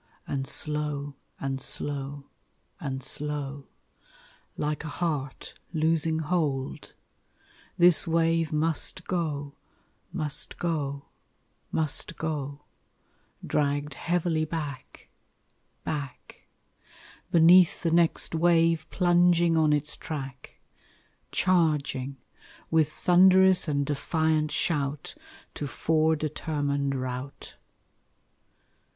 [0.25, 2.25] and slow, and slow,
[2.79, 3.67] and slow,
[4.57, 6.93] Like a heart losing hold,
[7.77, 9.53] this wave must go,
[10.11, 11.05] Must go,
[11.71, 12.61] must go,
[13.45, 15.07] dragged heavily back,
[15.83, 16.47] back,
[17.31, 20.59] Beneath the next wave plunging on its track,
[21.31, 22.17] Charging,
[22.71, 25.13] with thunderous and defiant shout,
[25.53, 27.57] To fore determined rout.